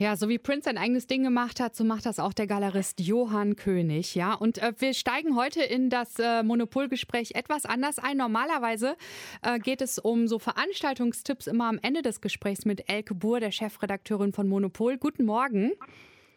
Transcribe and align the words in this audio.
Ja, 0.00 0.16
so 0.16 0.30
wie 0.30 0.38
Prince 0.38 0.70
ein 0.70 0.78
eigenes 0.78 1.06
Ding 1.08 1.24
gemacht 1.24 1.60
hat, 1.60 1.76
so 1.76 1.84
macht 1.84 2.06
das 2.06 2.18
auch 2.18 2.32
der 2.32 2.46
Galerist 2.46 3.00
Johann 3.00 3.54
König. 3.54 4.14
Ja, 4.14 4.32
und 4.32 4.56
äh, 4.56 4.72
wir 4.78 4.94
steigen 4.94 5.36
heute 5.36 5.62
in 5.62 5.90
das 5.90 6.18
äh, 6.18 6.42
Monopolgespräch 6.42 7.32
etwas 7.34 7.66
anders 7.66 7.98
ein. 7.98 8.16
Normalerweise 8.16 8.96
äh, 9.42 9.58
geht 9.58 9.82
es 9.82 9.98
um 9.98 10.26
so 10.26 10.38
Veranstaltungstipps 10.38 11.48
immer 11.48 11.66
am 11.66 11.78
Ende 11.82 12.00
des 12.00 12.22
Gesprächs 12.22 12.64
mit 12.64 12.88
Elke 12.88 13.14
Buhr, 13.14 13.40
der 13.40 13.50
Chefredakteurin 13.50 14.32
von 14.32 14.48
Monopol. 14.48 14.96
Guten 14.96 15.26
Morgen. 15.26 15.72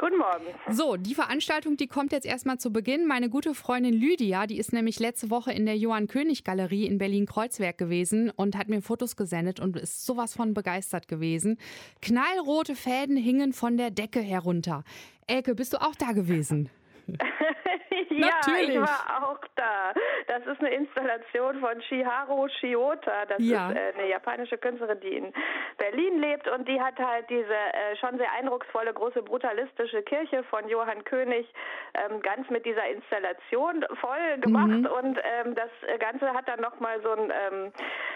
Guten 0.04 0.18
Morgen. 0.18 0.44
So, 0.70 0.98
die 0.98 1.16
Veranstaltung, 1.16 1.78
die 1.78 1.88
kommt 1.88 2.12
jetzt 2.12 2.26
erstmal 2.26 2.58
zu 2.58 2.74
Beginn. 2.74 3.08
Meine 3.08 3.30
gute 3.30 3.54
Freundin 3.54 3.94
Lydia, 3.94 4.48
die 4.48 4.58
ist 4.58 4.74
nämlich 4.74 5.00
letzte 5.00 5.30
Woche 5.30 5.54
in 5.54 5.66
der 5.66 5.78
Johann 5.78 6.08
König 6.08 6.44
Galerie 6.44 6.88
in 6.88 6.98
Berlin-Kreuzberg 6.98 7.78
gewesen 7.78 8.30
und 8.30 8.58
hat 8.58 8.68
mir 8.68 8.82
Fotos 8.82 9.16
gesendet 9.16 9.62
und 9.62 9.78
ist 9.78 10.06
sowas 10.06 10.34
von 10.34 10.54
begeistert 10.54 11.08
gewesen. 11.08 11.58
Knallrote 12.02 12.76
Fäden 12.76 13.16
hingen 13.16 13.54
von 13.54 13.78
der 13.78 13.92
Decke 13.92 14.20
herunter. 14.20 14.84
Elke, 15.26 15.56
bist 15.56 15.72
du 15.72 15.78
auch 15.78 15.96
da 15.96 16.12
gewesen? 16.12 16.70
ja, 18.12 18.30
Natürlich. 18.46 18.76
ich 18.76 18.82
war 18.82 19.30
auch 19.30 19.40
da. 19.56 19.94
Das 20.28 20.46
ist 20.46 20.60
eine 20.60 20.74
Installation 20.74 21.60
von 21.60 21.82
Shiharu 21.84 22.48
Shiota. 22.60 23.26
Das 23.26 23.38
ja. 23.40 23.70
ist 23.70 23.76
äh, 23.76 23.94
eine 23.98 24.10
japanische 24.10 24.58
Künstlerin, 24.58 25.00
die 25.02 25.16
in 25.18 25.34
Berlin 25.78 26.20
lebt 26.20 26.48
und 26.48 26.68
die 26.68 26.80
hat 26.80 26.98
halt 27.00 27.30
diese 27.30 27.54
äh, 27.54 27.96
schon 28.00 28.18
sehr 28.18 28.32
eindrucksvolle, 28.34 28.94
große, 28.94 29.22
brutalistische 29.22 30.02
Kirche 30.04 30.44
von 30.44 30.68
Johann 30.70 31.04
König 31.04 31.52
ähm, 31.94 32.22
ganz 32.22 32.50
mit 32.50 32.66
dieser 32.66 32.88
Installation 32.88 33.86
voll 34.00 34.38
gemacht 34.40 34.68
mhm. 34.68 34.86
und 34.86 35.20
ähm, 35.24 35.56
das 35.56 35.70
Ganze 36.00 36.34
hat 36.34 36.48
dann 36.48 36.62
nochmal 36.62 37.02
so 37.02 37.12
ein 37.12 37.32
ähm, 37.32 37.74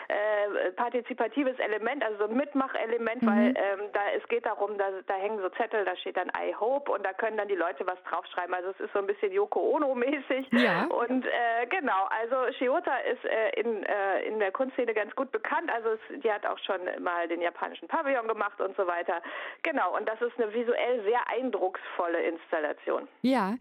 äh, 0.08 0.72
partizipatives 0.72 1.60
Element, 1.60 2.04
also 2.04 2.18
so 2.20 2.24
ein 2.26 2.38
Mitmachelement, 2.38 3.22
mhm. 3.22 3.28
weil 3.28 3.48
ähm, 3.50 3.90
da 3.94 4.00
es 4.16 4.28
geht 4.30 4.46
darum, 4.46 4.78
da, 4.78 4.86
da 5.06 5.16
hängen 5.16 5.40
so 5.40 5.50
Zettel, 5.50 5.84
da 5.86 5.96
steht 5.98 6.18
dann 6.18 6.30
I 6.30 6.56
hope 6.58 6.92
und 6.92 7.06
da 7.06 7.14
können 7.14 7.38
dann 7.38 7.48
die 7.48 7.56
Leute 7.56 7.86
was 7.86 7.98
draufschreiben. 8.10 8.54
Also 8.54 8.70
es 8.70 8.80
ist 8.80 8.94
so 8.94 9.00
ein 9.00 9.08
bisschen 9.08 9.32
Yoko 9.32 9.60
Ono-mäßig. 9.76 10.48
Ja. 10.52 10.86
Und 10.86 11.26
äh, 11.26 11.66
genau, 11.70 12.08
also 12.10 12.36
Shiota 12.58 12.96
ist 13.00 13.24
äh, 13.26 13.60
in, 13.60 13.84
äh, 13.84 14.22
in 14.28 14.40
der 14.40 14.52
Kunstszene 14.52 14.94
ganz 14.94 15.14
gut 15.16 15.32
bekannt. 15.32 15.70
Also 15.74 15.90
es, 15.90 16.22
die 16.22 16.32
hat 16.32 16.46
auch 16.46 16.60
schon 16.60 16.80
mal 17.04 17.28
den 17.28 17.42
japanischen 17.42 17.88
Pavillon 17.88 18.28
gemacht 18.28 18.62
und 18.62 18.76
so 18.78 18.88
weiter. 18.88 19.22
Genau, 19.64 19.96
und 19.96 20.08
das 20.08 20.22
ist 20.22 20.40
eine 20.40 20.54
visuell 20.54 21.04
sehr 21.04 21.28
eindrucksvolle 21.30 22.22
Installation. 22.22 23.08
Ja, 23.22 23.56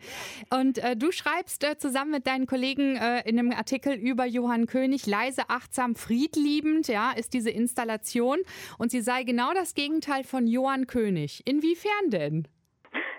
und 0.51 0.79
äh, 0.79 0.97
du 0.97 1.11
schreibst 1.11 1.67
zusammen 1.79 2.13
mit 2.13 2.27
deinen 2.27 2.47
Kollegen 2.47 2.97
in 2.97 3.39
einem 3.39 3.53
Artikel 3.53 3.95
über 3.95 4.25
Johann 4.25 4.67
König, 4.67 5.07
leise, 5.07 5.43
achtsam, 5.49 5.95
friedliebend, 6.37 6.89
ja, 6.89 7.13
ist 7.13 7.33
diese 7.33 7.51
Installation. 7.51 8.39
Und 8.79 8.91
sie 8.91 9.01
sei 9.01 9.25
genau 9.25 9.55
das 9.55 9.75
Gegenteil 9.75 10.25
von 10.25 10.47
Johann 10.47 10.87
König. 10.87 11.43
Inwiefern 11.47 12.11
denn? 12.11 12.49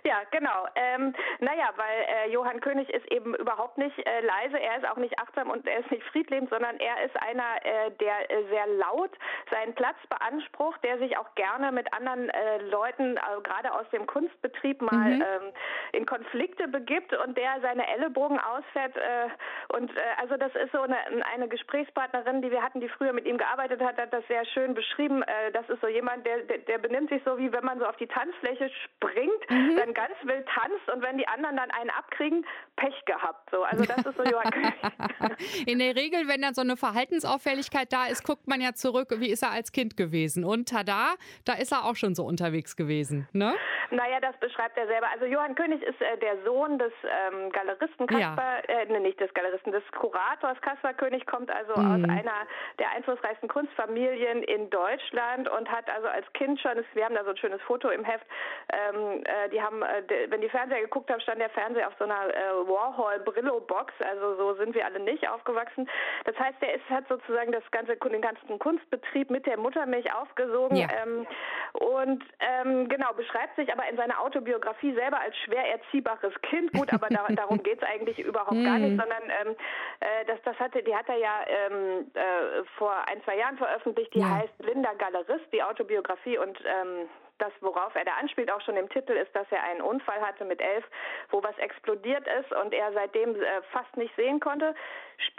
Ja, 0.07 0.21
genau. 0.31 0.67
Ähm, 0.75 1.13
naja, 1.39 1.69
weil 1.75 2.29
äh, 2.29 2.31
Johann 2.31 2.61
König 2.61 2.89
ist 2.89 3.05
eben 3.11 3.35
überhaupt 3.35 3.77
nicht 3.77 3.97
äh, 4.07 4.21
leise, 4.21 4.57
er 4.57 4.77
ist 4.77 4.89
auch 4.89 4.95
nicht 4.95 5.19
achtsam 5.19 5.49
und 5.49 5.67
er 5.67 5.79
ist 5.79 5.91
nicht 5.91 6.03
friedliebend, 6.03 6.49
sondern 6.49 6.77
er 6.77 7.03
ist 7.03 7.21
einer, 7.21 7.65
äh, 7.65 7.91
der 7.99 8.31
äh, 8.31 8.47
sehr 8.47 8.67
laut 8.67 9.11
seinen 9.51 9.75
Platz 9.75 9.97
beansprucht, 10.07 10.81
der 10.81 10.97
sich 10.99 11.17
auch 11.17 11.35
gerne 11.35 11.73
mit 11.73 11.91
anderen 11.93 12.29
äh, 12.29 12.59
Leuten, 12.69 13.17
also 13.17 13.41
gerade 13.41 13.73
aus 13.73 13.89
dem 13.91 14.07
Kunstbetrieb, 14.07 14.81
mal 14.81 15.15
mhm. 15.15 15.21
ähm, 15.21 15.53
in 15.91 16.05
Konflikte 16.05 16.69
begibt 16.69 17.13
und 17.13 17.37
der 17.37 17.59
seine 17.61 17.85
Ellbogen 17.85 18.39
ausfährt. 18.39 18.95
Äh, 18.95 19.27
und 19.75 19.91
äh, 19.91 19.99
also 20.21 20.37
das 20.37 20.55
ist 20.55 20.71
so 20.71 20.83
eine, 20.83 20.97
eine 21.33 21.49
Gesprächspartnerin, 21.49 22.41
die 22.41 22.51
wir 22.51 22.63
hatten, 22.63 22.79
die 22.79 22.87
früher 22.87 23.11
mit 23.11 23.25
ihm 23.25 23.37
gearbeitet 23.37 23.81
hat, 23.81 23.97
hat 23.97 24.13
das 24.13 24.25
sehr 24.27 24.45
schön 24.45 24.73
beschrieben. 24.73 25.21
Äh, 25.23 25.51
das 25.51 25.67
ist 25.67 25.81
so 25.81 25.87
jemand, 25.87 26.25
der, 26.25 26.43
der, 26.43 26.59
der 26.59 26.77
benimmt 26.77 27.09
sich 27.09 27.21
so, 27.25 27.37
wie 27.37 27.51
wenn 27.51 27.65
man 27.65 27.79
so 27.79 27.85
auf 27.85 27.97
die 27.97 28.07
Tanzfläche 28.07 28.69
springt, 28.69 29.49
mhm. 29.49 29.75
dann 29.75 29.96
ganz 29.97 30.13
wild 30.23 30.47
tanzt 30.47 30.87
und 30.93 31.01
wenn 31.01 31.17
die 31.17 31.27
anderen 31.27 31.57
dann 31.57 31.71
einen 31.71 31.89
abkriegen, 31.89 32.45
Pech 32.75 32.93
gehabt. 33.05 33.49
So, 33.49 33.63
also 33.63 33.83
das 33.83 33.97
ist 33.97 34.15
so 34.15 34.23
Johann 34.31 34.51
König. 34.51 35.67
In 35.67 35.79
der 35.79 35.95
Regel, 35.95 36.27
wenn 36.27 36.41
dann 36.41 36.53
so 36.53 36.61
eine 36.61 36.77
Verhaltensauffälligkeit 36.77 37.91
da 37.91 38.05
ist, 38.05 38.23
guckt 38.23 38.47
man 38.47 38.61
ja 38.61 38.73
zurück, 38.73 39.09
wie 39.17 39.31
ist 39.31 39.41
er 39.41 39.51
als 39.51 39.71
Kind 39.71 39.97
gewesen. 39.97 40.45
Und 40.45 40.69
tada, 40.69 41.15
da 41.45 41.53
ist 41.53 41.71
er 41.71 41.85
auch 41.85 41.95
schon 41.95 42.13
so 42.13 42.23
unterwegs 42.23 42.75
gewesen, 42.75 43.27
ne? 43.33 43.55
Naja, 43.89 44.19
das 44.19 44.37
beschreibt 44.37 44.77
er 44.77 44.85
selber. 44.87 45.07
Also 45.11 45.25
Johann 45.25 45.55
König 45.55 45.81
ist 45.81 45.99
äh, 46.01 46.17
der 46.17 46.43
Sohn 46.43 46.77
des 46.77 46.91
ähm, 47.03 47.51
Galeristen 47.51 48.05
Kaspar, 48.05 48.69
ja. 48.69 48.81
äh, 48.81 48.85
ne, 48.85 48.99
nicht 48.99 49.19
des 49.19 49.33
Galeristen, 49.33 49.71
des 49.71 49.83
Kurators 49.93 50.59
Kaspar 50.61 50.93
König, 50.93 51.25
kommt 51.25 51.49
also 51.49 51.79
mhm. 51.79 52.03
aus 52.03 52.09
einer 52.09 52.45
der 52.79 52.91
einflussreichsten 52.91 53.47
Kunstfamilien 53.47 54.43
in 54.43 54.69
Deutschland 54.69 55.49
und 55.49 55.71
hat 55.71 55.89
also 55.89 56.07
als 56.07 56.31
Kind 56.33 56.59
schon, 56.59 56.83
wir 56.93 57.05
haben 57.05 57.15
da 57.15 57.23
so 57.23 57.31
ein 57.31 57.37
schönes 57.37 57.61
Foto 57.61 57.89
im 57.89 58.03
Heft, 58.03 58.25
ähm, 58.73 59.23
äh, 59.23 59.49
die 59.49 59.61
haben 59.61 59.81
äh, 59.87 60.29
wenn 60.29 60.41
die 60.41 60.49
Fernseher 60.49 60.81
geguckt 60.81 61.09
haben, 61.09 61.21
stand 61.21 61.39
der 61.39 61.49
Fernseher 61.49 61.87
auf 61.87 61.93
so 61.97 62.05
einer 62.05 62.29
äh, 62.29 62.67
Warhol-Brillo-Box. 62.67 63.93
Also 63.99 64.35
so 64.35 64.53
sind 64.55 64.75
wir 64.75 64.85
alle 64.85 64.99
nicht 64.99 65.27
aufgewachsen. 65.27 65.89
Das 66.25 66.37
heißt, 66.37 66.61
der 66.61 66.75
ist, 66.75 66.89
hat 66.89 67.07
sozusagen 67.07 67.51
das 67.51 67.63
ganze, 67.71 67.95
den 67.95 68.21
ganzen 68.21 68.59
Kunstbetrieb 68.59 69.29
mit 69.29 69.45
der 69.45 69.57
Muttermilch 69.57 70.13
aufgesogen. 70.13 70.77
Ja. 70.77 70.87
Ähm, 71.01 71.27
und 71.73 72.23
ähm, 72.39 72.89
genau, 72.89 73.13
beschreibt 73.13 73.55
sich 73.55 73.71
aber 73.71 73.87
in 73.89 73.97
seiner 73.97 74.21
Autobiografie 74.21 74.93
selber 74.93 75.19
als 75.19 75.35
schwer 75.37 75.65
erziehbares 75.71 76.33
Kind. 76.41 76.73
Gut, 76.73 76.91
aber 76.93 77.07
da, 77.09 77.25
darum 77.35 77.61
geht 77.63 77.81
es 77.81 77.87
eigentlich 77.87 78.19
überhaupt 78.19 78.63
gar 78.63 78.79
nicht, 78.79 78.93
mhm. 78.93 78.99
sondern 78.99 79.23
ähm, 79.23 79.55
äh, 79.99 80.25
das, 80.25 80.41
das 80.43 80.57
hatte, 80.59 80.83
die 80.83 80.95
hat 80.95 81.07
er 81.09 81.17
ja 81.17 81.39
ähm, 81.47 82.11
äh, 82.13 82.63
vor 82.77 82.93
ein, 83.07 83.21
zwei 83.23 83.37
Jahren 83.37 83.57
veröffentlicht, 83.57 84.13
die 84.13 84.19
ja. 84.19 84.37
heißt 84.37 84.57
Blinder 84.59 84.95
Galerist, 84.95 85.45
die 85.51 85.63
Autobiografie 85.63 86.37
und 86.37 86.59
ähm, 86.65 87.09
das, 87.39 87.51
worauf 87.61 87.95
er 87.95 88.05
da 88.05 88.13
anspielt, 88.13 88.51
auch 88.51 88.61
schon 88.61 88.77
im 88.77 88.89
Titel, 88.89 89.13
ist, 89.13 89.35
dass 89.35 89.47
er 89.51 89.63
einen 89.63 89.81
Unfall 89.81 90.21
hatte 90.21 90.45
mit 90.45 90.61
elf, 90.61 90.85
wo 91.29 91.43
was 91.43 91.57
explodiert 91.57 92.27
ist 92.39 92.51
und 92.53 92.73
er 92.73 92.91
seitdem 92.93 93.35
äh, 93.35 93.61
fast 93.71 93.95
nicht 93.97 94.15
sehen 94.15 94.39
konnte 94.39 94.75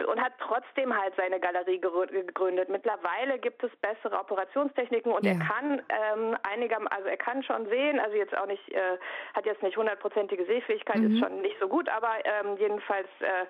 und 0.07 0.21
hat 0.21 0.33
trotzdem 0.39 0.95
halt 0.95 1.13
seine 1.15 1.39
Galerie 1.39 1.79
gegründet. 1.79 2.69
Mittlerweile 2.69 3.39
gibt 3.39 3.63
es 3.63 3.71
bessere 3.77 4.19
Operationstechniken 4.19 5.11
und 5.11 5.25
ja. 5.25 5.33
er 5.33 5.39
kann 5.39 5.81
ähm, 5.89 6.37
einiger, 6.43 6.79
also 6.91 7.07
er 7.07 7.17
kann 7.17 7.43
schon 7.43 7.67
sehen, 7.67 7.99
also 7.99 8.15
jetzt 8.15 8.35
auch 8.37 8.45
nicht, 8.45 8.67
äh, 8.73 8.97
hat 9.33 9.45
jetzt 9.45 9.63
nicht 9.63 9.77
hundertprozentige 9.77 10.45
Sehfähigkeit, 10.45 10.97
mhm. 10.97 11.13
ist 11.15 11.19
schon 11.19 11.41
nicht 11.41 11.57
so 11.59 11.67
gut, 11.67 11.87
aber 11.89 12.09
ähm, 12.25 12.57
jedenfalls 12.57 13.07
äh, 13.19 13.45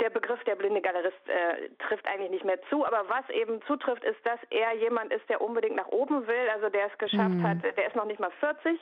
der 0.00 0.10
Begriff 0.10 0.42
der 0.44 0.56
blinde 0.56 0.80
Galerist 0.80 1.28
äh, 1.28 1.68
trifft 1.86 2.06
eigentlich 2.06 2.30
nicht 2.30 2.44
mehr 2.44 2.60
zu. 2.68 2.84
Aber 2.84 3.08
was 3.08 3.28
eben 3.30 3.62
zutrifft, 3.62 4.02
ist, 4.04 4.18
dass 4.24 4.38
er 4.50 4.74
jemand 4.74 5.12
ist, 5.12 5.28
der 5.28 5.40
unbedingt 5.40 5.76
nach 5.76 5.88
oben 5.88 6.26
will, 6.26 6.48
also 6.52 6.68
der 6.68 6.86
es 6.86 6.98
geschafft 6.98 7.34
mhm. 7.34 7.46
hat, 7.46 7.62
der 7.62 7.86
ist 7.86 7.94
noch 7.94 8.04
nicht 8.04 8.18
mal 8.18 8.32
40, 8.40 8.80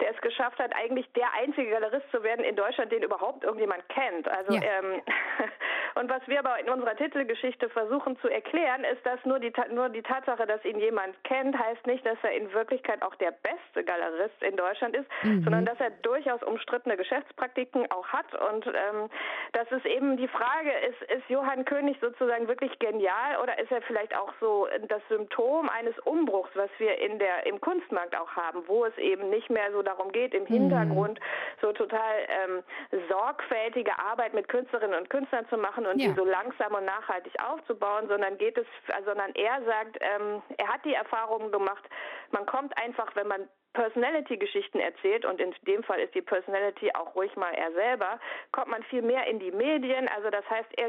der 0.00 0.10
es 0.10 0.20
geschafft 0.20 0.58
hat, 0.58 0.74
eigentlich 0.74 1.10
der 1.12 1.32
einzige 1.34 1.70
Galerist 1.70 2.10
zu 2.10 2.22
werden 2.22 2.44
in 2.44 2.56
Deutschland, 2.56 2.90
den 2.90 3.02
überhaupt 3.02 3.44
irgendjemand 3.44 3.88
kennt. 3.88 4.28
Also 4.28 4.54
ja. 4.54 4.62
ähm, 4.62 5.02
und 5.96 6.10
was 6.10 6.26
wir 6.26 6.38
aber 6.38 6.58
in 6.60 6.70
unserer 6.70 6.96
Titelgeschichte 6.96 7.68
versuchen 7.68 8.18
zu 8.20 8.28
erklären, 8.28 8.84
ist, 8.84 9.04
dass 9.04 9.24
nur 9.24 9.38
die 9.38 9.52
nur 9.72 9.88
die 9.88 10.02
Tatsache, 10.02 10.46
dass 10.46 10.64
ihn 10.64 10.78
jemand 10.78 11.22
kennt, 11.24 11.58
heißt 11.58 11.86
nicht, 11.86 12.04
dass 12.06 12.18
er 12.22 12.32
in 12.32 12.52
Wirklichkeit 12.52 13.02
auch 13.02 13.14
der 13.16 13.32
beste 13.32 13.84
Galerist 13.84 14.42
in 14.42 14.56
Deutschland 14.56 14.96
ist, 14.96 15.08
mhm. 15.22 15.42
sondern 15.44 15.64
dass 15.64 15.78
er 15.80 15.90
durchaus 16.02 16.42
umstrittene 16.42 16.96
Geschäftspraktiken 16.96 17.90
auch 17.90 18.06
hat 18.08 18.34
und 18.34 18.66
ähm, 18.66 19.10
das 19.52 19.70
ist 19.72 19.86
eben 19.86 20.16
die 20.16 20.28
Frage 20.28 20.46
Frage, 20.46 20.70
ist, 20.86 21.02
ist 21.10 21.28
Johann 21.28 21.64
König 21.64 21.96
sozusagen 22.00 22.48
wirklich 22.48 22.78
genial 22.78 23.38
oder 23.42 23.58
ist 23.58 23.70
er 23.70 23.82
vielleicht 23.82 24.16
auch 24.16 24.32
so 24.40 24.68
das 24.88 25.02
Symptom 25.08 25.68
eines 25.68 25.98
Umbruchs, 26.00 26.50
was 26.54 26.70
wir 26.78 26.98
in 26.98 27.18
der, 27.18 27.46
im 27.46 27.60
Kunstmarkt 27.60 28.16
auch 28.16 28.30
haben, 28.32 28.62
wo 28.66 28.84
es 28.84 28.96
eben 28.98 29.28
nicht 29.30 29.50
mehr 29.50 29.70
so 29.72 29.82
darum 29.82 30.12
geht, 30.12 30.34
im 30.34 30.46
Hintergrund 30.46 31.18
mhm. 31.18 31.24
so 31.60 31.72
total 31.72 32.14
ähm, 32.28 32.62
sorgfältige 33.08 33.98
Arbeit 33.98 34.34
mit 34.34 34.48
Künstlerinnen 34.48 34.98
und 34.98 35.10
Künstlern 35.10 35.48
zu 35.48 35.56
machen 35.56 35.85
und 35.86 35.98
ja. 36.00 36.08
die 36.08 36.14
so 36.14 36.24
langsam 36.24 36.74
und 36.74 36.84
nachhaltig 36.84 37.32
aufzubauen, 37.42 38.08
sondern 38.08 38.38
geht 38.38 38.58
es, 38.58 38.66
sondern 39.04 39.32
er 39.34 39.62
sagt, 39.64 39.98
ähm, 40.00 40.42
er 40.56 40.68
hat 40.68 40.84
die 40.84 40.94
Erfahrung 40.94 41.50
gemacht, 41.50 41.84
man 42.30 42.46
kommt 42.46 42.76
einfach, 42.76 43.14
wenn 43.14 43.28
man 43.28 43.48
Personality-Geschichten 43.76 44.80
erzählt 44.80 45.26
und 45.26 45.38
in 45.38 45.54
dem 45.66 45.82
Fall 45.82 46.00
ist 46.00 46.14
die 46.14 46.22
Personality 46.22 46.90
auch 46.94 47.14
ruhig 47.14 47.36
mal 47.36 47.52
er 47.52 47.70
selber, 47.72 48.18
kommt 48.50 48.68
man 48.68 48.82
viel 48.84 49.02
mehr 49.02 49.26
in 49.26 49.38
die 49.38 49.50
Medien. 49.50 50.08
Also 50.08 50.30
das 50.30 50.48
heißt, 50.48 50.70
er, 50.76 50.88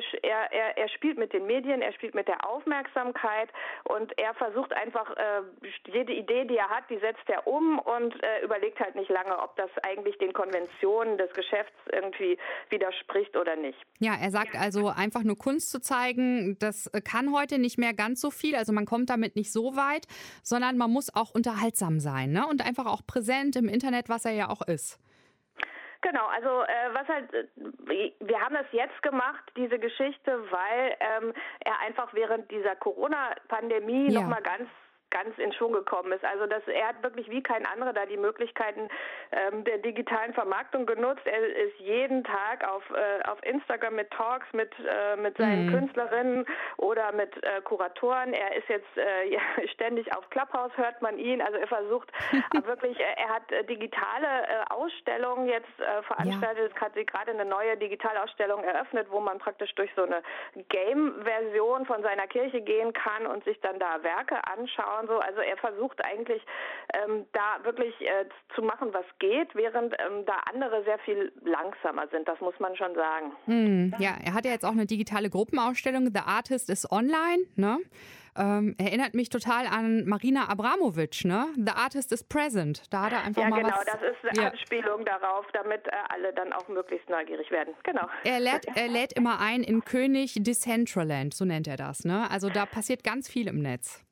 er, 0.54 0.78
er 0.78 0.90
spielt 0.90 1.18
mit 1.18 1.34
den 1.34 1.46
Medien, 1.46 1.82
er 1.82 1.92
spielt 1.92 2.16
mit 2.16 2.30
der 2.30 2.48
Aufmerksamkeit 2.50 3.50
und 3.84 4.18
er 4.18 4.34
versucht 4.36 4.72
einfach 4.72 5.12
äh, 5.18 5.42
jede 5.92 6.14
Idee, 6.14 6.46
die 6.46 6.56
er 6.56 6.70
hat, 6.70 6.90
die 6.90 6.98
setzt 7.00 7.28
er 7.28 7.46
um 7.46 7.78
und 7.80 8.14
äh, 8.24 8.44
überlegt 8.44 8.80
halt 8.80 8.96
nicht 8.96 9.10
lange, 9.10 9.38
ob 9.38 9.58
das 9.58 9.70
eigentlich 9.84 10.18
den 10.20 10.32
Konventionen 10.32 11.18
des 11.18 11.34
Geschäfts 11.34 11.76
irgendwie 11.92 12.38
widerspricht 12.70 13.36
oder 13.36 13.58
nicht. 13.58 13.78
Ja, 14.00 14.14
er 14.22 14.32
sagt 14.32 14.56
also 14.56 14.88
einfach 14.88 15.24
nur 15.24 15.38
Kunst 15.38 15.72
zu 15.72 15.82
zeigen, 15.82 16.58
das 16.60 16.90
kann 17.04 17.34
heute 17.34 17.60
nicht 17.60 17.78
mehr 17.78 17.94
ganz 17.94 18.22
so 18.22 18.32
viel. 18.32 18.56
Also 18.56 18.72
man 18.72 18.86
kommt 18.86 19.10
damit 19.10 19.36
nicht 19.36 19.52
so 19.52 19.76
weit, 19.76 20.06
sondern 20.42 20.78
man 20.78 20.90
muss 20.90 21.14
auch 21.14 21.32
unterhaltsam 21.32 22.00
sein 22.00 22.32
ne? 22.32 22.48
und 22.48 22.66
einfach 22.66 22.77
einfach 22.78 22.92
auch 22.92 23.06
präsent 23.06 23.56
im 23.56 23.68
Internet, 23.68 24.10
was 24.10 24.26
er 24.26 24.32
ja 24.32 24.50
auch 24.50 24.62
ist. 24.62 25.00
Genau, 26.02 26.28
also 26.28 26.62
äh, 26.62 26.94
was 26.94 27.08
halt, 27.08 27.34
äh, 27.34 28.12
wir 28.20 28.40
haben 28.40 28.54
das 28.54 28.68
jetzt 28.72 29.02
gemacht, 29.02 29.44
diese 29.56 29.80
Geschichte, 29.80 30.40
weil 30.52 30.96
ähm, 31.00 31.34
er 31.60 31.80
einfach 31.80 32.14
während 32.14 32.50
dieser 32.52 32.76
Corona-Pandemie 32.76 34.12
ja. 34.12 34.22
nochmal 34.22 34.44
ganz 34.44 34.70
ganz 35.10 35.38
in 35.38 35.54
Schwung 35.54 35.74
gekommen 35.74 36.12
ist. 36.12 36.24
Also 36.26 36.46
dass 36.46 36.66
er 36.68 36.90
hat 36.90 37.04
wirklich 37.04 37.30
wie 37.30 37.42
kein 37.42 37.66
anderer 37.66 37.94
da 37.94 38.06
die 38.06 38.18
Möglichkeiten 38.18 38.90
ähm, 39.32 39.64
der 39.64 39.78
digitalen 39.78 40.34
Vermarktung 40.34 40.86
genutzt. 40.86 41.26
Er 41.26 41.40
ist 41.40 41.78
jeden 41.80 42.24
Tag 42.24 42.68
auf, 42.68 42.84
äh, 42.92 43.24
auf 43.30 43.42
Instagram 43.44 43.96
mit 43.96 44.12
Talks 44.12 44.48
mit, 44.54 44.72
äh, 44.80 45.16
mit 45.16 45.38
seinen 45.38 45.68
mhm. 45.68 45.72
Künstlerinnen 45.72 46.46
oder 46.78 47.12
mit 47.12 47.32
äh, 47.44 47.62
Kuratoren. 47.64 48.34
Er 48.34 48.56
ist 48.56 48.68
jetzt 48.68 48.98
äh, 48.98 49.30
ja, 49.30 49.42
ständig 49.74 50.16
auf 50.16 50.30
Clubhouse, 50.30 50.76
hört 50.76 51.02
man 51.02 51.18
ihn. 51.18 51.42
Also 51.42 51.58
er 51.58 51.68
versucht 51.68 52.12
wirklich, 52.66 53.00
er 53.00 53.30
hat 53.30 53.52
äh, 53.52 53.64
digitale 53.64 54.28
äh, 54.28 54.74
Ausstellungen 54.74 55.48
jetzt 55.48 55.68
veranstaltet. 56.08 56.70
Ja. 56.70 56.76
Es 56.76 56.82
hat 56.82 56.94
sich 56.94 57.08
gerade 57.08 57.32
eine 57.32 57.46
neue 57.46 57.78
Digitalausstellung 57.78 58.64
eröffnet, 58.64 59.08
wo 59.10 59.20
man 59.20 59.38
praktisch 59.40 59.74
durch 59.76 59.90
so 59.96 60.04
eine 60.04 60.22
Game-Version 60.70 61.86
von 61.86 62.02
seiner 62.04 62.28
Kirche 62.28 62.62
gehen 62.62 62.94
kann 62.94 63.26
und 63.28 63.44
sich 63.44 63.60
dann 63.62 63.80
da 63.80 64.04
Werke 64.04 64.36
anschaut 64.48 64.97
und 65.00 65.08
so. 65.08 65.20
Also 65.20 65.40
er 65.40 65.58
versucht 65.58 66.04
eigentlich 66.04 66.42
ähm, 66.94 67.26
da 67.34 67.64
wirklich 67.64 67.94
äh, 68.02 68.26
zu 68.56 68.62
machen, 68.62 68.94
was 68.94 69.06
geht, 69.20 69.54
während 69.56 69.94
ähm, 70.00 70.26
da 70.26 70.36
andere 70.52 70.84
sehr 70.84 71.00
viel 71.00 71.32
langsamer 71.44 72.08
sind. 72.10 72.28
Das 72.28 72.40
muss 72.42 72.60
man 72.60 72.76
schon 72.76 72.96
sagen. 72.96 73.36
Hm, 73.46 73.96
ja, 74.00 74.16
er 74.24 74.34
hat 74.34 74.46
ja 74.46 74.52
jetzt 74.52 74.66
auch 74.66 74.72
eine 74.72 74.86
digitale 74.86 75.30
Gruppenausstellung. 75.30 76.08
The 76.14 76.22
Artist 76.26 76.70
is 76.70 76.90
online. 76.92 77.44
Ne? 77.56 77.80
Ähm, 78.38 78.76
erinnert 78.78 79.16
mich 79.16 79.30
total 79.30 79.66
an 79.66 80.06
Marina 80.06 80.48
Abramovic, 80.48 81.26
ne? 81.26 81.48
The 81.56 81.72
Artist 81.72 82.12
is 82.12 82.24
Present. 82.24 82.84
Da 82.94 83.06
hat 83.06 83.14
er 83.14 83.24
einfach 83.24 83.42
ja, 83.42 83.50
mal 83.50 83.62
genau, 83.62 83.76
was. 83.76 83.86
das 83.86 84.02
ist 84.02 84.30
eine 84.30 84.42
ja. 84.44 84.50
Anspielung 84.52 85.06
darauf, 85.06 85.46
damit 85.54 85.88
äh, 85.88 85.92
alle 86.10 86.34
dann 86.34 86.54
auch 86.54 86.68
möglichst 86.68 87.10
neugierig 87.10 87.50
werden. 87.50 87.74
Genau. 87.84 88.08
Er 88.24 88.40
lädt, 88.40 88.68
er 88.76 88.88
lädt 88.88 89.14
immer 89.14 89.40
ein 89.40 89.64
in 89.64 89.84
König 89.84 90.36
Decentraland, 90.38 91.34
so 91.34 91.46
nennt 91.46 91.68
er 91.68 91.78
das, 91.78 92.06
ne? 92.06 92.30
Also 92.30 92.50
da 92.50 92.68
passiert 92.68 93.04
ganz 93.04 93.28
viel 93.28 93.48
im 93.48 93.60
Netz. 93.60 94.07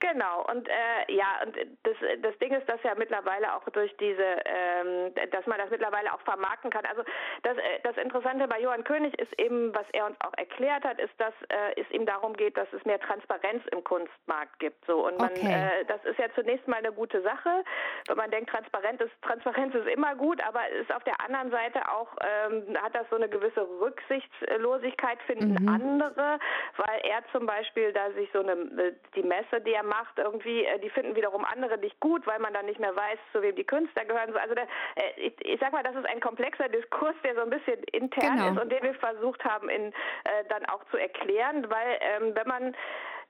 Genau, 0.00 0.46
und 0.50 0.66
äh, 0.66 1.12
ja, 1.12 1.40
und 1.44 1.54
das, 1.82 1.96
das 2.22 2.38
Ding 2.38 2.54
ist, 2.54 2.66
dass 2.66 2.82
ja 2.82 2.94
mittlerweile 2.96 3.54
auch 3.54 3.68
durch 3.68 3.94
diese, 3.98 4.24
ähm, 4.46 5.12
dass 5.30 5.46
man 5.46 5.58
das 5.58 5.68
mittlerweile 5.68 6.12
auch 6.14 6.20
vermarkten 6.22 6.70
kann. 6.70 6.86
Also 6.86 7.02
das, 7.42 7.58
äh, 7.58 7.80
das 7.82 7.98
Interessante 7.98 8.48
bei 8.48 8.60
Johann 8.60 8.82
König 8.84 9.18
ist 9.18 9.38
eben, 9.38 9.74
was 9.74 9.84
er 9.92 10.06
uns 10.06 10.16
auch 10.20 10.32
erklärt 10.38 10.84
hat, 10.84 10.98
ist, 10.98 11.12
dass 11.18 11.34
äh, 11.48 11.78
es 11.78 11.90
ihm 11.90 12.06
darum 12.06 12.32
geht, 12.32 12.56
dass 12.56 12.72
es 12.72 12.82
mehr 12.86 12.98
Transparenz 12.98 13.62
im 13.72 13.84
Kunstmarkt 13.84 14.58
gibt. 14.58 14.86
So 14.86 15.06
und 15.06 15.18
man, 15.18 15.32
okay. 15.32 15.80
äh, 15.80 15.84
das 15.84 16.02
ist 16.06 16.18
ja 16.18 16.26
zunächst 16.34 16.66
mal 16.66 16.78
eine 16.78 16.92
gute 16.92 17.20
Sache, 17.20 17.62
wenn 18.08 18.16
man 18.16 18.30
denkt, 18.30 18.48
Transparenz 18.48 19.02
ist, 19.02 19.12
Transparenz 19.20 19.74
ist 19.74 19.86
immer 19.86 20.14
gut, 20.14 20.42
aber 20.46 20.66
ist 20.70 20.92
auf 20.94 21.04
der 21.04 21.20
anderen 21.20 21.50
Seite 21.50 21.86
auch 21.90 22.08
ähm, 22.22 22.74
hat 22.80 22.94
das 22.94 23.06
so 23.10 23.16
eine 23.16 23.28
gewisse 23.28 23.68
Rücksichtslosigkeit 23.80 25.20
finden 25.26 25.62
mhm. 25.62 25.68
andere, 25.68 26.38
weil 26.78 27.00
er 27.02 27.22
zum 27.32 27.44
Beispiel 27.44 27.92
da 27.92 28.10
sich 28.12 28.30
so 28.32 28.40
eine 28.40 28.52
äh, 28.52 28.94
die 29.14 29.22
Messe, 29.22 29.60
die 29.60 29.74
er 29.74 29.89
macht, 29.90 30.18
irgendwie, 30.18 30.64
äh, 30.64 30.78
die 30.78 30.88
finden 30.88 31.16
wiederum 31.16 31.44
andere 31.44 31.76
nicht 31.76 31.98
gut, 32.00 32.26
weil 32.26 32.38
man 32.38 32.54
dann 32.54 32.66
nicht 32.66 32.80
mehr 32.80 32.96
weiß, 32.96 33.18
zu 33.32 33.42
wem 33.42 33.54
die 33.56 33.64
Künstler 33.64 34.04
gehören. 34.04 34.34
Also 34.34 34.54
der, 34.54 34.64
äh, 34.94 35.20
ich, 35.26 35.34
ich 35.44 35.60
sag 35.60 35.72
mal, 35.72 35.82
das 35.82 35.96
ist 35.96 36.06
ein 36.06 36.20
komplexer 36.20 36.68
Diskurs, 36.68 37.16
der 37.24 37.34
so 37.34 37.42
ein 37.42 37.50
bisschen 37.50 37.82
intern 37.92 38.36
genau. 38.36 38.52
ist 38.52 38.60
und 38.62 38.72
den 38.72 38.82
wir 38.82 38.94
versucht 38.94 39.44
haben, 39.44 39.68
in, 39.68 39.88
äh, 39.88 40.44
dann 40.48 40.64
auch 40.66 40.82
zu 40.90 40.96
erklären, 40.96 41.68
weil 41.68 41.98
ähm, 42.00 42.34
wenn 42.34 42.46
man 42.46 42.76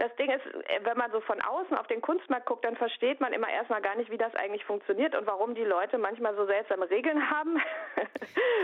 das 0.00 0.14
Ding 0.16 0.30
ist, 0.30 0.46
äh, 0.46 0.80
wenn 0.82 0.96
man 0.96 1.12
so 1.12 1.20
von 1.20 1.40
außen 1.42 1.76
auf 1.76 1.86
den 1.86 2.00
Kunstmarkt 2.00 2.46
guckt, 2.46 2.64
dann 2.64 2.76
versteht 2.76 3.20
man 3.20 3.32
immer 3.32 3.48
erstmal 3.50 3.82
gar 3.82 3.96
nicht, 3.96 4.10
wie 4.10 4.16
das 4.16 4.34
eigentlich 4.34 4.64
funktioniert 4.64 5.14
und 5.14 5.26
warum 5.26 5.54
die 5.54 5.64
Leute 5.64 5.98
manchmal 5.98 6.34
so 6.36 6.46
seltsame 6.46 6.88
Regeln 6.88 7.30
haben. 7.30 7.60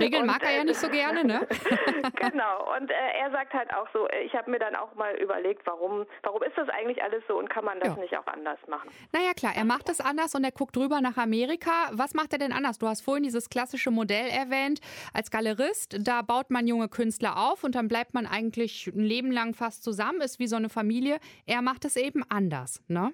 Regeln 0.01 0.23
und, 0.23 0.29
mag 0.29 0.43
er 0.43 0.57
ja 0.57 0.65
nicht 0.65 0.81
so 0.81 0.89
gerne, 0.89 1.25
ne? 1.25 1.47
genau. 2.17 2.75
Und 2.75 2.91
äh, 2.91 2.95
er 3.21 3.31
sagt 3.31 3.53
halt 3.53 3.73
auch 3.75 3.87
so, 3.93 4.09
äh, 4.09 4.23
ich 4.23 4.35
habe 4.35 4.51
mir 4.51 4.59
dann 4.59 4.75
auch 4.75 4.95
mal 4.95 5.15
überlegt, 5.17 5.67
warum, 5.67 6.07
warum 6.23 6.43
ist 6.43 6.57
das 6.57 6.69
eigentlich 6.71 7.03
alles 7.03 7.23
so 7.29 7.39
und 7.39 7.51
kann 7.51 7.65
man 7.65 7.79
das 7.81 7.95
ja. 7.95 8.03
nicht 8.03 8.17
auch 8.17 8.27
anders 8.27 8.59
machen? 8.67 8.89
Naja, 9.13 9.35
klar, 9.35 9.53
er 9.55 9.65
macht 9.65 9.91
es 9.91 10.01
anders 10.01 10.35
und 10.35 10.43
er 10.43 10.53
guckt 10.53 10.75
drüber 10.75 11.03
nach 11.03 11.19
Amerika. 11.19 11.91
Was 11.93 12.15
macht 12.15 12.33
er 12.33 12.39
denn 12.39 12.53
anders? 12.53 12.79
Du 12.79 12.89
hast 12.89 13.03
vorhin 13.03 13.25
dieses 13.25 13.51
klassische 13.51 13.91
Modell 13.91 14.29
erwähnt. 14.29 14.81
Als 15.13 15.31
Galerist, 15.31 15.99
da 16.01 16.23
baut 16.23 16.51
man 16.51 16.67
junge 16.67 16.89
Künstler 16.89 17.37
auf 17.37 17.63
und 17.63 17.75
dann 17.75 17.89
bleibt 17.89 18.15
man 18.15 18.27
eigentlich 18.27 18.87
ein 18.87 19.05
Leben 19.05 19.31
lang 19.31 19.53
fast 19.53 19.85
zusammen, 19.85 20.23
ist 20.23 20.39
wie 20.39 20.47
so 20.47 20.57
eine 20.57 20.71
Familie. 20.71 21.19
Er 21.47 21.63
macht 21.63 21.85
es 21.85 21.97
eben 21.97 22.23
anders, 22.29 22.83
ne? 22.89 23.13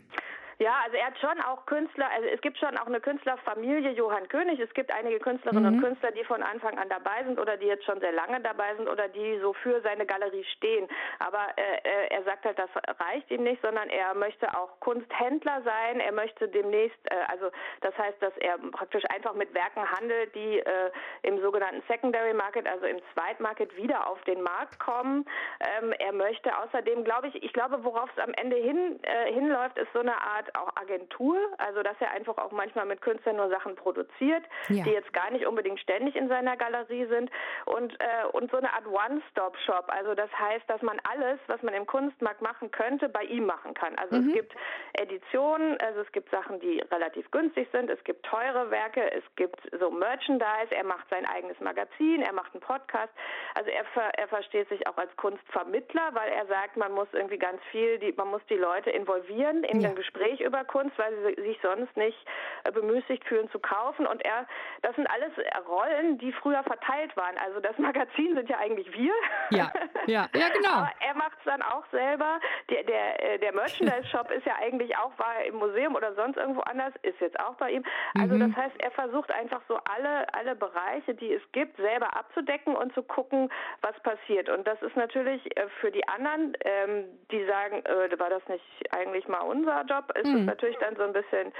Ja, 0.62 0.79
also 0.85 0.97
er 0.97 1.06
hat 1.06 1.19
schon 1.19 1.41
auch 1.41 1.67
Künstler, 1.67 2.09
also 2.14 2.29
es 2.29 2.41
gibt 2.41 2.56
schon 2.56 2.79
auch 2.79 2.87
eine 2.87 3.00
Künstlerfamilie 3.00 3.91
Johann 3.91 4.29
König. 4.29 4.61
Es 4.61 4.73
gibt 4.75 4.93
einige 4.93 5.19
Künstlerinnen 5.19 5.64
mhm. 5.64 5.79
und 5.79 5.82
Künstler, 5.82 6.12
die 6.12 6.23
von 6.23 6.41
Anfang 6.41 6.79
an 6.79 6.88
dabei 6.88 7.25
sind 7.25 7.41
oder 7.41 7.56
die 7.56 7.67
jetzt 7.67 7.85
schon 7.85 7.99
sehr 7.99 8.12
lange 8.12 8.41
dabei 8.41 8.76
sind 8.76 8.88
oder 8.88 9.09
die 9.09 9.41
so 9.41 9.55
für 9.55 9.81
seine 9.81 10.06
Galerie 10.06 10.44
stehen. 10.56 10.87
Aber 11.19 11.49
äh, 11.56 11.79
äh, 11.82 12.14
er 12.14 12.23
sagt 12.23 12.44
halt, 12.44 12.61
das 12.61 12.70
reicht 13.00 13.29
ihm 13.32 13.43
nicht, 13.43 13.61
sondern 13.61 13.88
er 13.88 14.14
möchte 14.14 14.56
auch 14.56 14.79
Kunsthändler 14.79 15.62
sein. 15.62 15.99
Er 15.99 16.12
möchte 16.12 16.47
demnächst, 16.47 17.00
äh, 17.11 17.17
also 17.26 17.50
das 17.81 17.99
heißt, 17.99 18.23
dass 18.23 18.37
er 18.37 18.56
praktisch 18.70 19.03
einfach 19.12 19.35
mit 19.35 19.53
Werken 19.55 19.91
handelt, 19.91 20.32
die 20.37 20.61
äh, 20.61 20.93
im 21.23 21.41
sogenannten 21.41 21.82
Secondary 21.88 22.35
Market, 22.35 22.69
also 22.69 22.87
im 22.87 23.00
Zweitmarket 23.14 23.76
wieder 23.76 24.06
auf 24.06 24.23
den 24.23 24.41
Markt 24.41 24.79
kommen. 24.79 25.26
Ähm, 25.59 25.93
er 25.99 26.12
möchte 26.12 26.56
außerdem, 26.56 27.03
glaube 27.03 27.26
ich, 27.26 27.43
ich 27.43 27.53
glaube, 27.53 27.82
worauf 27.82 28.09
es 28.17 28.23
am 28.23 28.32
Ende 28.35 28.55
hin, 28.55 29.00
äh, 29.03 29.32
hinläuft, 29.32 29.76
ist 29.76 29.93
so 29.93 29.99
eine 29.99 30.14
Art 30.14 30.51
auch 30.56 30.70
Agentur, 30.76 31.38
also 31.58 31.82
dass 31.82 31.96
er 32.00 32.10
einfach 32.12 32.38
auch 32.38 32.52
manchmal 32.52 32.87
mit 32.87 33.00
Künstlern 33.00 33.37
nur 33.37 33.49
Sachen 33.49 33.76
produziert, 33.76 34.44
ja. 34.69 34.84
die 34.84 34.90
jetzt 34.90 35.12
gar 35.12 35.31
nicht 35.31 35.46
unbedingt 35.46 35.81
ständig 35.81 36.16
in 36.16 36.28
seiner 36.28 36.56
Galerie 36.56 37.06
sind 37.06 37.31
und 37.66 37.93
äh, 38.00 38.26
und 38.32 38.50
so 38.50 38.56
eine 38.56 38.72
Art 38.72 38.87
One-Stop-Shop. 38.87 39.87
Also 39.88 40.14
das 40.14 40.31
heißt, 40.38 40.69
dass 40.69 40.82
man 40.82 41.00
alles, 41.10 41.38
was 41.46 41.62
man 41.62 41.75
im 41.75 41.87
Kunstmarkt 41.87 42.43
machen 42.43 42.70
könnte, 42.70 43.08
bei 43.08 43.22
ihm 43.25 43.46
machen 43.46 43.75
kann. 43.75 43.94
Also 43.96 44.16
mhm. 44.16 44.28
es 44.28 44.34
gibt 44.34 44.54
Editionen, 44.94 45.78
also 45.81 46.00
es 46.00 46.12
gibt 46.12 46.31
Sachen, 46.31 46.60
die 46.60 46.81
relativ 46.90 47.31
günstig 47.31 47.69
sind, 47.72 47.90
es 47.90 48.02
gibt 48.04 48.25
teure 48.25 48.70
Werke, 48.70 49.10
es 49.12 49.25
gibt 49.37 49.60
so 49.78 49.90
Merchandise, 49.90 50.70
er 50.70 50.84
macht 50.84 51.08
sein 51.10 51.26
eigenes 51.26 51.58
Magazin, 51.60 52.22
er 52.22 52.32
macht 52.32 52.54
einen 52.54 52.60
Podcast. 52.62 53.12
Also 53.54 53.70
er, 53.70 53.84
ver, 53.87 54.10
er 54.19 54.28
versteht 54.28 54.69
sich 54.69 54.87
auch 54.87 54.96
als 54.96 55.14
Kunstvermittler, 55.16 56.14
weil 56.14 56.31
er 56.31 56.46
sagt, 56.46 56.76
man 56.76 56.93
muss 56.93 57.08
irgendwie 57.12 57.38
ganz 57.38 57.60
viel, 57.70 57.99
die, 57.99 58.12
man 58.12 58.28
muss 58.28 58.43
die 58.49 58.56
Leute 58.56 58.90
involvieren 58.90 59.64
in 59.64 59.81
ja. 59.81 59.90
ein 59.90 59.94
Gespräch 59.94 60.31
über 60.40 60.64
Kunst, 60.64 60.99
weil 60.99 61.12
sie 61.37 61.43
sich 61.43 61.58
sonst 61.62 61.96
nicht 61.96 62.19
äh, 62.64 62.73
bemüßigt 62.73 63.25
fühlen 63.25 63.50
zu 63.50 63.58
kaufen. 63.58 64.06
Und 64.06 64.25
er, 64.25 64.46
das 64.82 64.94
sind 64.96 65.08
alles 65.08 65.33
Rollen, 65.68 66.18
die 66.18 66.33
früher 66.33 66.62
verteilt 66.62 67.16
waren. 67.16 67.37
Also 67.38 67.61
das 67.61 67.78
Magazin 67.78 68.35
sind 68.35 68.49
ja 68.49 68.59
eigentlich 68.59 68.92
wir. 68.92 69.12
Ja, 69.50 69.73
ja, 70.07 70.28
ja 70.35 70.49
genau. 70.54 70.71
Aber 70.71 70.92
er 71.00 71.14
macht 71.14 71.38
es 71.38 71.45
dann 71.45 71.62
auch 71.62 71.85
selber. 71.90 72.40
Der, 72.71 72.85
der, 72.85 73.35
äh, 73.35 73.38
der 73.38 73.52
Merchandise-Shop 73.52 74.30
ist 74.30 74.47
ja 74.47 74.54
eigentlich 74.61 74.97
auch, 74.97 75.12
war 75.18 75.45
im 75.45 75.57
Museum 75.57 75.95
oder 75.95 76.14
sonst 76.14 76.37
irgendwo 76.37 76.61
anders, 76.62 76.92
ist 77.02 77.21
jetzt 77.21 77.38
auch 77.40 77.54
bei 77.54 77.71
ihm. 77.71 77.85
Also 78.18 78.35
mhm. 78.35 78.52
das 78.52 78.64
heißt, 78.64 78.76
er 78.78 78.90
versucht 78.92 79.33
einfach 79.33 79.61
so 79.68 79.78
alle, 79.85 80.33
alle 80.35 80.54
Bereiche, 80.54 81.14
die 81.14 81.33
es 81.33 81.42
gibt, 81.52 81.76
selber 81.76 82.16
abzudecken 82.16 82.75
und 82.76 82.95
zu 82.95 83.02
gucken, 83.02 83.50
was 83.80 83.99
passiert. 84.02 84.49
Und 84.49 84.66
das 84.66 84.80
ist 84.83 84.97
natürlich 84.97 85.57
äh, 85.57 85.68
für 85.80 85.90
die 85.90 86.07
anderen, 86.09 86.57
ähm, 86.64 87.04
die 87.30 87.45
sagen, 87.47 87.85
äh, 87.85 88.18
war 88.18 88.30
das 88.30 88.47
nicht 88.49 88.64
eigentlich 88.90 89.26
mal 89.28 89.40
unser 89.40 89.85
Job, 89.85 90.12
ist 90.23 90.29
mhm. 90.29 90.41
es 90.41 90.47
natürlich 90.47 90.76
dann 90.79 90.97
so 90.97 91.02
ein 91.02 91.12
bisschen 91.12 91.52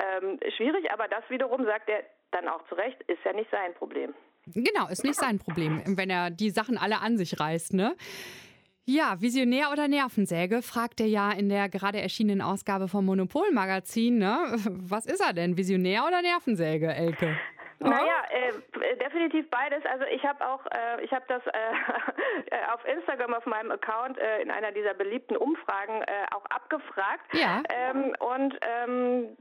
ähm, 0.00 0.38
schwierig, 0.56 0.90
aber 0.92 1.08
das 1.08 1.22
wiederum 1.28 1.64
sagt 1.64 1.88
er 1.88 2.04
dann 2.30 2.48
auch 2.48 2.66
zu 2.68 2.74
Recht, 2.74 3.00
ist 3.06 3.24
ja 3.24 3.32
nicht 3.32 3.50
sein 3.50 3.74
Problem. 3.74 4.14
Genau, 4.46 4.88
ist 4.88 5.04
nicht 5.04 5.14
sein 5.14 5.38
Problem, 5.38 5.82
wenn 5.86 6.10
er 6.10 6.30
die 6.30 6.50
Sachen 6.50 6.76
alle 6.76 7.00
an 7.00 7.16
sich 7.16 7.38
reißt, 7.40 7.72
ne? 7.72 7.96
Ja, 8.86 9.18
Visionär 9.18 9.70
oder 9.72 9.88
Nervensäge, 9.88 10.60
fragt 10.60 11.00
er 11.00 11.06
ja 11.06 11.32
in 11.32 11.48
der 11.48 11.70
gerade 11.70 12.02
erschienenen 12.02 12.42
Ausgabe 12.42 12.86
vom 12.86 13.06
Monopol-Magazin. 13.06 14.18
Ne? 14.18 14.36
Was 14.66 15.06
ist 15.06 15.22
er 15.26 15.32
denn, 15.32 15.56
Visionär 15.56 16.04
oder 16.06 16.20
Nervensäge, 16.20 16.92
Elke? 16.92 17.34
Naja, 17.78 18.22
äh, 18.30 18.96
definitiv 18.96 19.48
beides. 19.50 19.84
Also 19.86 20.04
ich 20.06 20.24
habe 20.24 20.46
auch, 20.46 20.64
äh, 20.66 21.04
ich 21.04 21.12
habe 21.12 21.24
das 21.28 21.42
äh, 21.46 22.72
auf 22.72 22.84
Instagram 22.84 23.34
auf 23.34 23.46
meinem 23.46 23.70
Account 23.70 24.18
äh, 24.18 24.40
in 24.42 24.50
einer 24.50 24.72
dieser 24.72 24.94
beliebten 24.94 25.36
Umfragen 25.36 26.02
äh, 26.02 26.26
auch 26.34 26.44
abgefragt. 26.46 27.26
Ja. 27.32 27.62
Ähm, 27.68 28.14
und 28.18 28.58
ähm, 28.62 29.36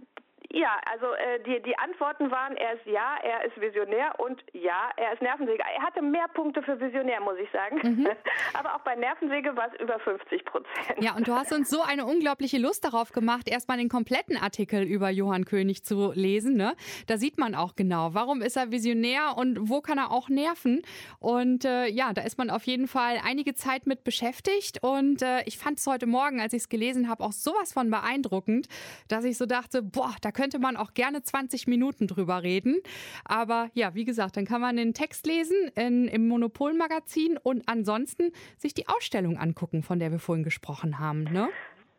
ja, 0.49 0.79
also 0.91 1.07
äh, 1.13 1.39
die, 1.45 1.61
die 1.61 1.77
Antworten 1.77 2.29
waren, 2.31 2.55
er 2.57 2.73
ist 2.73 2.85
ja, 2.85 3.17
er 3.23 3.45
ist 3.45 3.59
Visionär 3.59 4.19
und 4.19 4.43
ja, 4.53 4.91
er 4.97 5.13
ist 5.13 5.21
Nervensäge. 5.21 5.61
Er 5.61 5.81
hatte 5.81 6.01
mehr 6.01 6.27
Punkte 6.33 6.61
für 6.61 6.79
Visionär, 6.79 7.21
muss 7.21 7.37
ich 7.41 7.49
sagen. 7.51 7.79
Mhm. 7.81 8.07
Aber 8.53 8.75
auch 8.75 8.81
bei 8.81 8.95
Nervensäge 8.95 9.55
war 9.55 9.71
es 9.73 9.79
über 9.79 9.99
50 9.99 10.45
Prozent. 10.45 10.99
Ja, 10.99 11.15
und 11.15 11.27
du 11.27 11.33
hast 11.33 11.51
uns 11.53 11.69
so 11.69 11.81
eine 11.81 12.05
unglaubliche 12.05 12.57
Lust 12.57 12.83
darauf 12.85 13.11
gemacht, 13.11 13.47
erstmal 13.47 13.77
den 13.77 13.89
kompletten 13.89 14.37
Artikel 14.37 14.83
über 14.83 15.09
Johann 15.09 15.45
König 15.45 15.83
zu 15.83 16.11
lesen. 16.13 16.55
Ne? 16.55 16.75
Da 17.07 17.17
sieht 17.17 17.37
man 17.37 17.55
auch 17.55 17.75
genau, 17.75 18.13
warum 18.13 18.41
ist 18.41 18.57
er 18.57 18.71
Visionär 18.71 19.35
und 19.37 19.69
wo 19.69 19.81
kann 19.81 19.97
er 19.97 20.11
auch 20.11 20.29
nerven. 20.29 20.81
Und 21.19 21.65
äh, 21.65 21.87
ja, 21.87 22.13
da 22.13 22.23
ist 22.23 22.37
man 22.37 22.49
auf 22.49 22.63
jeden 22.63 22.87
Fall 22.87 23.19
einige 23.23 23.53
Zeit 23.55 23.87
mit 23.87 24.03
beschäftigt. 24.03 24.79
Und 24.81 25.21
äh, 25.21 25.43
ich 25.45 25.57
fand 25.57 25.79
es 25.79 25.87
heute 25.87 26.05
Morgen, 26.05 26.41
als 26.41 26.53
ich 26.53 26.63
es 26.63 26.69
gelesen 26.69 27.09
habe, 27.09 27.23
auch 27.23 27.31
sowas 27.31 27.73
von 27.73 27.89
beeindruckend, 27.89 28.67
dass 29.07 29.23
ich 29.23 29.37
so 29.37 29.45
dachte, 29.45 29.81
boah, 29.81 30.15
da 30.21 30.31
könnte 30.33 30.59
man 30.59 30.77
auch 30.77 30.93
gerne 30.93 31.21
20 31.21 31.67
Minuten 31.67 32.07
drüber 32.07 32.43
reden. 32.43 32.81
Aber 33.25 33.69
ja, 33.73 33.95
wie 33.95 34.05
gesagt, 34.05 34.37
dann 34.37 34.45
kann 34.45 34.61
man 34.61 34.77
den 34.77 34.93
Text 34.93 35.25
lesen 35.25 35.71
in, 35.75 36.07
im 36.07 36.27
Monopol-Magazin 36.27 37.37
und 37.41 37.63
ansonsten 37.67 38.31
sich 38.57 38.73
die 38.73 38.87
Ausstellung 38.87 39.37
angucken, 39.37 39.83
von 39.83 39.99
der 39.99 40.11
wir 40.11 40.19
vorhin 40.19 40.43
gesprochen 40.43 40.99
haben. 40.99 41.23
Ne? 41.23 41.49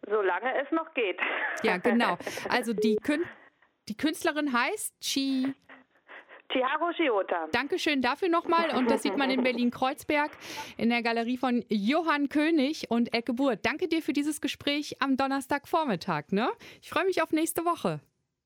Solange 0.09 0.53
es 0.63 0.71
noch 0.71 0.93
geht. 0.95 1.19
Ja, 1.63 1.79
genau. 1.79 2.19
Also 2.49 2.73
die, 2.73 2.97
Kün 2.97 3.23
die 3.89 3.97
Künstlerin 3.97 4.53
heißt 4.53 4.95
Chi. 5.01 5.55
Chiharu 6.53 6.93
Shiota. 6.93 7.49
Dankeschön 7.53 8.01
dafür 8.01 8.29
nochmal. 8.29 8.77
Und 8.77 8.91
das 8.91 9.03
sieht 9.03 9.17
man 9.17 9.31
in 9.31 9.43
Berlin-Kreuzberg 9.43 10.31
in 10.77 10.91
der 10.91 11.03
Galerie 11.03 11.37
von 11.37 11.65
Johann 11.69 12.29
König 12.29 12.91
und 12.91 13.15
Ecke 13.15 13.33
Burt. 13.33 13.61
Danke 13.65 13.89
dir 13.89 14.03
für 14.03 14.13
dieses 14.13 14.41
Gespräch 14.41 14.97
am 15.01 15.17
Donnerstagvormittag. 15.17 16.31
Ne? 16.31 16.51
Ich 16.81 16.91
freue 16.91 17.07
mich 17.07 17.23
auf 17.23 17.33
nächste 17.33 17.65
Woche. 17.65 18.01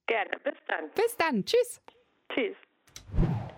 Gerne. 0.08 0.30
Bis 0.42 0.54
dann. 0.66 0.90
Bis 0.94 1.16
dann. 1.16 1.44
Tschüss. 1.44 1.80
Tschüss. 2.32 2.56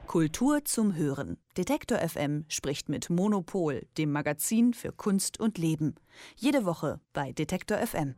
Kultur 0.06 0.64
zum 0.64 0.96
Hören. 0.96 1.38
Detektor 1.56 1.98
FM 1.98 2.44
spricht 2.48 2.88
mit 2.88 3.08
Monopol, 3.10 3.86
dem 3.96 4.10
Magazin 4.10 4.74
für 4.74 4.90
Kunst 4.90 5.38
und 5.38 5.56
Leben. 5.56 5.94
Jede 6.34 6.64
Woche 6.64 7.00
bei 7.12 7.30
Detektor 7.30 7.78
FM. 7.78 8.16